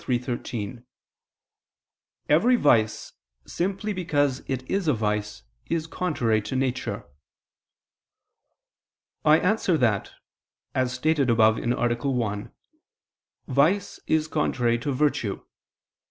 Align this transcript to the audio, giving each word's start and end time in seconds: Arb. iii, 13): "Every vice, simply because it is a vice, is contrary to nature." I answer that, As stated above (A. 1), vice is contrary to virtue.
Arb. 0.01 0.09
iii, 0.13 0.17
13): 0.17 0.85
"Every 2.27 2.55
vice, 2.55 3.13
simply 3.45 3.93
because 3.93 4.39
it 4.47 4.67
is 4.67 4.87
a 4.87 4.95
vice, 4.95 5.43
is 5.67 5.85
contrary 5.85 6.41
to 6.41 6.55
nature." 6.55 7.05
I 9.23 9.37
answer 9.37 9.77
that, 9.77 10.13
As 10.73 10.91
stated 10.91 11.29
above 11.29 11.59
(A. 11.59 11.95
1), 12.09 12.51
vice 13.47 13.99
is 14.07 14.27
contrary 14.27 14.79
to 14.79 14.91
virtue. 14.91 15.43